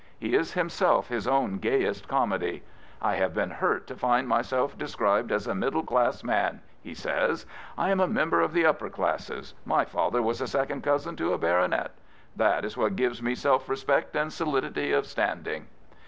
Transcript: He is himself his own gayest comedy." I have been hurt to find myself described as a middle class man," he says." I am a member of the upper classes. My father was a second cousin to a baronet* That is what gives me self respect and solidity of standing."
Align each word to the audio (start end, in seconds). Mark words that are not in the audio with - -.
He 0.17 0.33
is 0.33 0.53
himself 0.53 1.09
his 1.09 1.27
own 1.27 1.59
gayest 1.59 2.07
comedy." 2.07 2.63
I 3.03 3.17
have 3.17 3.35
been 3.35 3.51
hurt 3.51 3.85
to 3.85 3.95
find 3.95 4.27
myself 4.27 4.75
described 4.75 5.31
as 5.31 5.45
a 5.45 5.53
middle 5.53 5.83
class 5.83 6.23
man," 6.23 6.63
he 6.81 6.95
says." 6.95 7.45
I 7.77 7.91
am 7.91 7.99
a 7.99 8.07
member 8.07 8.41
of 8.41 8.51
the 8.51 8.65
upper 8.65 8.89
classes. 8.89 9.53
My 9.63 9.85
father 9.85 10.23
was 10.23 10.41
a 10.41 10.47
second 10.47 10.81
cousin 10.81 11.15
to 11.17 11.33
a 11.33 11.37
baronet* 11.37 11.91
That 12.35 12.65
is 12.65 12.75
what 12.75 12.95
gives 12.95 13.21
me 13.21 13.35
self 13.35 13.69
respect 13.69 14.15
and 14.15 14.33
solidity 14.33 14.91
of 14.91 15.05
standing." 15.05 15.67